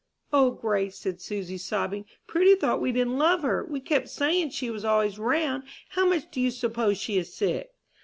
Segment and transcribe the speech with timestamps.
[0.33, 3.63] "O Grace," said Susy, sobbing, "Prudy thought we didn't love her!
[3.63, 5.61] We kept saying she was always round.
[5.89, 7.69] How much do you suppose she is sick?"